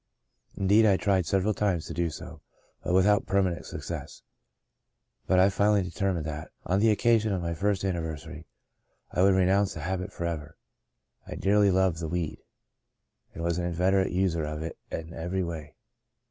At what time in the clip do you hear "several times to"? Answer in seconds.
1.27-1.93